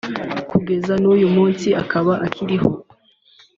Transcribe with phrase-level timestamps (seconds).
[0.49, 2.69] kugeza n’uyu munsi akaba akiriho